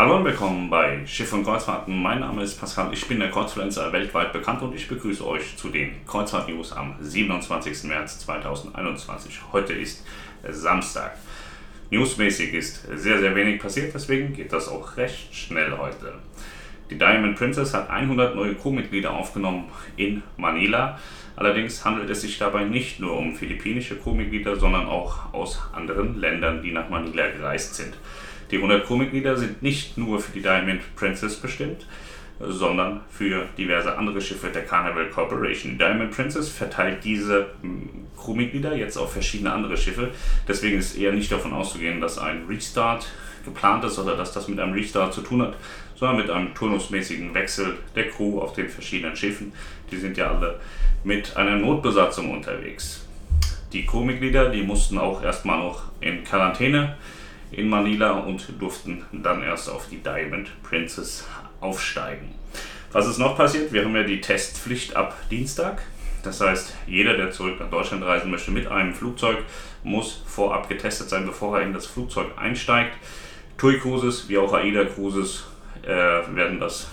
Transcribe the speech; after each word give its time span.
Hallo 0.00 0.18
und 0.18 0.24
willkommen 0.24 0.70
bei 0.70 1.04
Schiff 1.06 1.32
und 1.32 1.42
Kreuzfahrten. 1.42 2.00
Mein 2.00 2.20
Name 2.20 2.44
ist 2.44 2.60
Pascal, 2.60 2.92
ich 2.92 3.08
bin 3.08 3.18
der 3.18 3.32
Kreuzfluencer 3.32 3.92
weltweit 3.92 4.32
bekannt 4.32 4.62
und 4.62 4.72
ich 4.72 4.86
begrüße 4.86 5.26
euch 5.26 5.56
zu 5.56 5.70
den 5.70 6.06
Kreuzfahrt-News 6.06 6.70
am 6.70 6.94
27. 7.00 7.82
März 7.82 8.20
2021. 8.20 9.40
Heute 9.50 9.72
ist 9.72 10.06
Samstag. 10.48 11.16
Newsmäßig 11.90 12.54
ist 12.54 12.86
sehr, 12.94 13.18
sehr 13.18 13.34
wenig 13.34 13.60
passiert, 13.60 13.92
deswegen 13.92 14.32
geht 14.34 14.52
das 14.52 14.68
auch 14.68 14.96
recht 14.96 15.34
schnell 15.34 15.76
heute. 15.76 16.14
Die 16.90 16.96
Diamond 16.96 17.36
Princess 17.36 17.74
hat 17.74 17.90
100 17.90 18.36
neue 18.36 18.54
Crewmitglieder 18.54 19.12
aufgenommen 19.12 19.64
in 19.96 20.22
Manila. 20.36 21.00
Allerdings 21.34 21.84
handelt 21.84 22.08
es 22.08 22.20
sich 22.20 22.38
dabei 22.38 22.62
nicht 22.62 23.00
nur 23.00 23.18
um 23.18 23.34
philippinische 23.34 23.98
Crewmitglieder, 23.98 24.54
sondern 24.54 24.86
auch 24.86 25.34
aus 25.34 25.60
anderen 25.72 26.20
Ländern, 26.20 26.62
die 26.62 26.70
nach 26.70 26.88
Manila 26.88 27.26
gereist 27.30 27.74
sind. 27.74 27.94
Die 28.50 28.56
100 28.56 28.86
Crewmitglieder 28.86 29.36
sind 29.36 29.62
nicht 29.62 29.98
nur 29.98 30.20
für 30.20 30.32
die 30.32 30.42
Diamond 30.42 30.80
Princess 30.96 31.36
bestimmt, 31.36 31.86
sondern 32.40 33.00
für 33.10 33.46
diverse 33.56 33.96
andere 33.96 34.20
Schiffe 34.20 34.48
der 34.48 34.64
Carnival 34.64 35.10
Corporation. 35.10 35.72
Die 35.72 35.78
Diamond 35.78 36.12
Princess 36.12 36.48
verteilt 36.48 37.04
diese 37.04 37.48
hm, 37.62 37.88
Crewmitglieder 38.16 38.74
jetzt 38.76 38.96
auf 38.96 39.12
verschiedene 39.12 39.52
andere 39.52 39.76
Schiffe. 39.76 40.10
Deswegen 40.46 40.78
ist 40.78 40.96
eher 40.96 41.12
nicht 41.12 41.30
davon 41.30 41.52
auszugehen, 41.52 42.00
dass 42.00 42.18
ein 42.18 42.44
Restart 42.48 43.08
geplant 43.44 43.84
ist 43.84 43.98
oder 43.98 44.16
dass 44.16 44.32
das 44.32 44.48
mit 44.48 44.60
einem 44.60 44.72
Restart 44.72 45.12
zu 45.12 45.22
tun 45.22 45.42
hat, 45.42 45.56
sondern 45.96 46.18
mit 46.18 46.30
einem 46.30 46.54
turnusmäßigen 46.54 47.34
Wechsel 47.34 47.76
der 47.94 48.08
Crew 48.08 48.40
auf 48.40 48.52
den 48.52 48.68
verschiedenen 48.68 49.16
Schiffen. 49.16 49.52
Die 49.90 49.96
sind 49.96 50.16
ja 50.16 50.30
alle 50.30 50.60
mit 51.04 51.36
einer 51.36 51.56
Notbesatzung 51.56 52.30
unterwegs. 52.30 53.04
Die 53.72 53.84
Crewmitglieder, 53.84 54.50
die 54.50 54.62
mussten 54.62 54.98
auch 54.98 55.22
erstmal 55.22 55.58
noch 55.58 55.82
in 56.00 56.24
Quarantäne 56.24 56.96
in 57.50 57.68
Manila 57.68 58.12
und 58.12 58.46
durften 58.58 59.04
dann 59.12 59.42
erst 59.42 59.70
auf 59.70 59.88
die 59.88 60.02
Diamond 60.02 60.50
Princess 60.62 61.26
aufsteigen. 61.60 62.34
Was 62.92 63.06
ist 63.06 63.18
noch 63.18 63.36
passiert? 63.36 63.72
Wir 63.72 63.84
haben 63.84 63.94
ja 63.94 64.02
die 64.02 64.20
Testpflicht 64.20 64.96
ab 64.96 65.14
Dienstag. 65.30 65.82
Das 66.22 66.40
heißt, 66.40 66.74
jeder, 66.86 67.16
der 67.16 67.30
zurück 67.30 67.60
nach 67.60 67.70
Deutschland 67.70 68.04
reisen 68.04 68.30
möchte 68.30 68.50
mit 68.50 68.66
einem 68.66 68.94
Flugzeug, 68.94 69.38
muss 69.82 70.22
vorab 70.26 70.68
getestet 70.68 71.08
sein, 71.08 71.26
bevor 71.26 71.58
er 71.58 71.64
in 71.64 71.72
das 71.72 71.86
Flugzeug 71.86 72.26
einsteigt. 72.36 72.96
TUI 73.56 73.78
Cruises 73.78 74.28
wie 74.28 74.38
auch 74.38 74.52
AIDA 74.52 74.84
Cruises 74.84 75.46
äh, 75.82 75.88
werden 75.88 76.60
das 76.60 76.88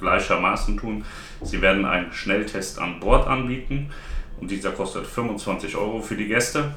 gleichermaßen 0.00 0.76
tun. 0.76 1.04
Sie 1.42 1.60
werden 1.60 1.84
einen 1.84 2.12
Schnelltest 2.12 2.78
an 2.78 3.00
Bord 3.00 3.26
anbieten 3.26 3.90
und 4.40 4.50
dieser 4.50 4.70
kostet 4.70 5.06
25 5.06 5.76
Euro 5.76 6.00
für 6.00 6.16
die 6.16 6.26
Gäste. 6.26 6.74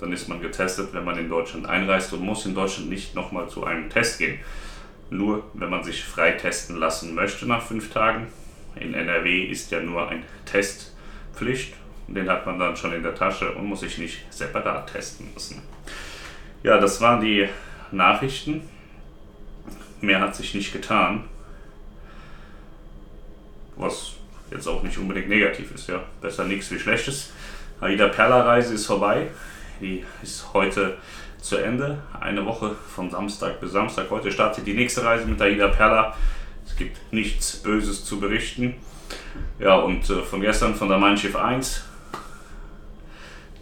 Dann 0.00 0.12
ist 0.12 0.28
man 0.28 0.40
getestet, 0.40 0.92
wenn 0.92 1.04
man 1.04 1.18
in 1.18 1.28
Deutschland 1.28 1.66
einreist 1.66 2.12
und 2.12 2.22
muss 2.22 2.46
in 2.46 2.54
Deutschland 2.54 2.88
nicht 2.88 3.14
nochmal 3.14 3.48
zu 3.48 3.64
einem 3.64 3.90
Test 3.90 4.18
gehen. 4.18 4.38
Nur 5.10 5.44
wenn 5.54 5.70
man 5.70 5.84
sich 5.84 6.04
frei 6.04 6.32
testen 6.32 6.76
lassen 6.76 7.14
möchte 7.14 7.46
nach 7.46 7.62
fünf 7.62 7.90
Tagen. 7.90 8.28
In 8.76 8.94
NRW 8.94 9.44
ist 9.44 9.70
ja 9.70 9.80
nur 9.80 10.08
ein 10.08 10.24
Testpflicht. 10.46 11.74
Den 12.06 12.28
hat 12.28 12.46
man 12.46 12.58
dann 12.58 12.76
schon 12.76 12.92
in 12.92 13.02
der 13.02 13.14
Tasche 13.14 13.52
und 13.52 13.66
muss 13.66 13.80
sich 13.80 13.98
nicht 13.98 14.32
separat 14.32 14.92
testen 14.92 15.28
lassen. 15.34 15.62
Ja, 16.62 16.78
das 16.78 17.00
waren 17.00 17.20
die 17.20 17.48
Nachrichten. 17.92 18.68
Mehr 20.00 20.20
hat 20.20 20.34
sich 20.34 20.54
nicht 20.54 20.72
getan. 20.72 21.24
Was 23.76 24.12
jetzt 24.50 24.66
auch 24.66 24.82
nicht 24.82 24.98
unbedingt 24.98 25.28
negativ 25.28 25.72
ist, 25.74 25.88
ja. 25.88 26.02
Besser 26.20 26.44
nichts 26.44 26.70
wie 26.70 26.78
Schlechtes. 26.78 27.32
Aida 27.80 28.08
Perla 28.08 28.42
Reise 28.42 28.74
ist 28.74 28.86
vorbei. 28.86 29.28
Die 29.80 30.04
ist 30.22 30.52
heute 30.52 30.98
zu 31.40 31.56
Ende. 31.56 32.02
Eine 32.18 32.44
Woche 32.44 32.76
von 32.94 33.10
Samstag 33.10 33.60
bis 33.60 33.72
Samstag. 33.72 34.10
Heute 34.10 34.30
startet 34.30 34.66
die 34.66 34.74
nächste 34.74 35.02
Reise 35.04 35.26
mit 35.26 35.40
Aida 35.40 35.68
Perla. 35.68 36.14
Es 36.66 36.76
gibt 36.76 36.98
nichts 37.12 37.56
Böses 37.56 38.04
zu 38.04 38.20
berichten. 38.20 38.74
Ja, 39.58 39.76
und 39.76 40.08
äh, 40.10 40.22
von 40.22 40.42
gestern 40.42 40.74
von 40.74 40.88
der 40.88 40.98
Mein 40.98 41.16
Schiff 41.16 41.34
1. 41.34 41.84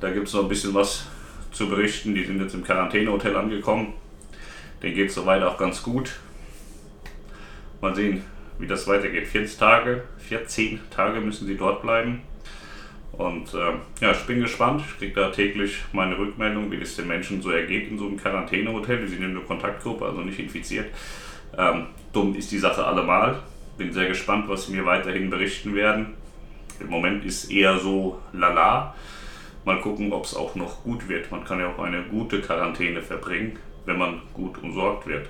Da 0.00 0.10
gibt 0.10 0.26
es 0.26 0.34
noch 0.34 0.42
ein 0.42 0.48
bisschen 0.48 0.74
was 0.74 1.06
zu 1.52 1.68
berichten. 1.68 2.14
Die 2.14 2.24
sind 2.24 2.40
jetzt 2.40 2.54
im 2.54 2.64
Quarantänehotel 2.64 3.36
angekommen. 3.36 3.94
Den 4.82 4.94
geht 4.94 5.10
es 5.10 5.14
soweit 5.14 5.42
auch 5.42 5.56
ganz 5.56 5.82
gut. 5.84 6.16
Mal 7.80 7.94
sehen, 7.94 8.24
wie 8.58 8.66
das 8.66 8.88
weitergeht. 8.88 9.28
14 9.28 9.58
Tage, 9.58 10.02
14 10.18 10.80
Tage 10.90 11.20
müssen 11.20 11.46
sie 11.46 11.56
dort 11.56 11.82
bleiben. 11.82 12.22
Und 13.12 13.52
äh, 13.54 13.72
ja, 14.00 14.12
ich 14.12 14.24
bin 14.26 14.40
gespannt. 14.40 14.82
Ich 14.86 14.98
kriege 14.98 15.14
da 15.14 15.30
täglich 15.30 15.78
meine 15.92 16.16
Rückmeldung, 16.16 16.70
wie 16.70 16.76
es 16.76 16.96
den 16.96 17.08
Menschen 17.08 17.42
so 17.42 17.50
ergeht 17.50 17.90
in 17.90 17.98
so 17.98 18.06
einem 18.06 18.16
Quarantänehotel. 18.16 19.00
Wir 19.00 19.08
sind 19.08 19.22
in 19.22 19.30
einer 19.30 19.40
Kontaktgruppe, 19.40 20.04
also 20.04 20.20
nicht 20.20 20.38
infiziert. 20.38 20.86
Ähm, 21.56 21.86
dumm 22.12 22.34
ist 22.36 22.52
die 22.52 22.58
Sache 22.58 22.84
allemal. 22.84 23.40
Bin 23.76 23.92
sehr 23.92 24.06
gespannt, 24.06 24.48
was 24.48 24.66
sie 24.66 24.72
mir 24.72 24.84
weiterhin 24.84 25.30
berichten 25.30 25.74
werden. 25.74 26.14
Im 26.80 26.88
Moment 26.88 27.24
ist 27.24 27.50
eher 27.50 27.78
so 27.78 28.20
lala. 28.32 28.94
Mal 29.64 29.80
gucken, 29.80 30.12
ob 30.12 30.24
es 30.24 30.36
auch 30.36 30.54
noch 30.54 30.84
gut 30.84 31.08
wird. 31.08 31.30
Man 31.32 31.44
kann 31.44 31.58
ja 31.58 31.68
auch 31.68 31.78
eine 31.80 32.02
gute 32.04 32.40
Quarantäne 32.40 33.02
verbringen, 33.02 33.58
wenn 33.84 33.98
man 33.98 34.22
gut 34.32 34.62
umsorgt 34.62 35.06
wird. 35.06 35.28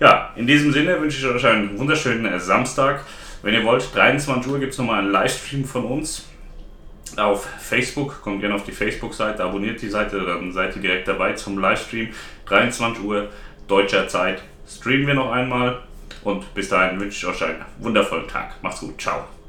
Ja, 0.00 0.32
in 0.34 0.46
diesem 0.46 0.72
Sinne 0.72 1.00
wünsche 1.00 1.18
ich 1.18 1.32
euch 1.32 1.46
einen 1.46 1.78
wunderschönen 1.78 2.38
Samstag. 2.40 3.04
Wenn 3.42 3.54
ihr 3.54 3.64
wollt, 3.64 3.94
23 3.94 4.50
Uhr 4.50 4.58
gibt 4.58 4.72
es 4.72 4.78
nochmal 4.78 5.00
einen 5.00 5.12
Livestream 5.12 5.64
von 5.64 5.84
uns 5.84 6.29
auf 7.18 7.48
Facebook. 7.58 8.22
Kommt 8.22 8.40
gerne 8.40 8.54
auf 8.54 8.64
die 8.64 8.72
Facebook-Seite, 8.72 9.44
abonniert 9.44 9.82
die 9.82 9.88
Seite, 9.88 10.20
dann 10.24 10.52
seid 10.52 10.76
ihr 10.76 10.82
direkt 10.82 11.08
dabei 11.08 11.32
zum 11.32 11.58
Livestream. 11.58 12.08
23 12.46 13.04
Uhr 13.04 13.28
deutscher 13.66 14.08
Zeit 14.08 14.42
streamen 14.68 15.06
wir 15.06 15.14
noch 15.14 15.32
einmal. 15.32 15.82
Und 16.22 16.52
bis 16.54 16.68
dahin 16.68 17.00
wünsche 17.00 17.26
ich 17.26 17.34
euch 17.34 17.42
einen 17.44 17.64
wundervollen 17.78 18.28
Tag. 18.28 18.62
Macht's 18.62 18.80
gut. 18.80 19.00
Ciao. 19.00 19.39